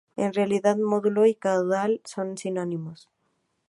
[0.17, 3.07] En realidad módulo y caudal son sinónimos.